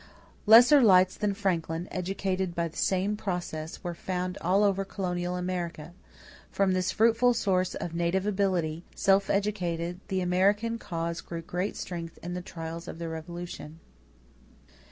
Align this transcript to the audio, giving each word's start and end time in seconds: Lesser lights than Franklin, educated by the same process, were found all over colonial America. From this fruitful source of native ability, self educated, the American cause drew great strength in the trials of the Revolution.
Lesser 0.47 0.81
lights 0.81 1.13
than 1.15 1.35
Franklin, 1.35 1.87
educated 1.91 2.55
by 2.55 2.67
the 2.67 2.75
same 2.75 3.15
process, 3.15 3.83
were 3.83 3.93
found 3.93 4.35
all 4.41 4.63
over 4.63 4.83
colonial 4.83 5.35
America. 5.35 5.93
From 6.49 6.71
this 6.71 6.89
fruitful 6.89 7.35
source 7.35 7.75
of 7.75 7.93
native 7.93 8.25
ability, 8.25 8.83
self 8.95 9.29
educated, 9.29 9.99
the 10.07 10.21
American 10.21 10.79
cause 10.79 11.21
drew 11.21 11.43
great 11.43 11.75
strength 11.77 12.17
in 12.23 12.33
the 12.33 12.41
trials 12.41 12.87
of 12.87 12.97
the 12.97 13.09
Revolution. 13.09 13.79